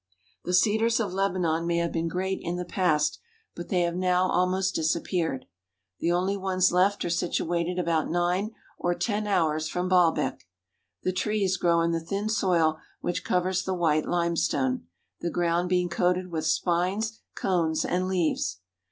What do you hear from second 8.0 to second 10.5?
nine or ten hours from Baalbek.